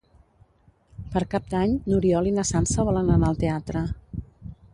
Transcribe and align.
Per 1.15 1.21
Cap 1.33 1.51
d'Any 1.51 1.75
n'Oriol 1.91 2.31
i 2.31 2.33
na 2.39 2.47
Sança 2.53 2.87
volen 2.89 3.13
anar 3.19 3.31
al 3.33 3.39
teatre. 3.45 3.85